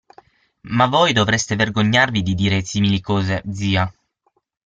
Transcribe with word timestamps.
Ma 0.61 0.87
voi 0.87 1.13
dovreste 1.13 1.55
vergognarvi 1.55 2.23
di 2.23 2.33
dire 2.33 2.63
simili 2.63 3.01
cose, 3.01 3.43
zia. 3.51 3.93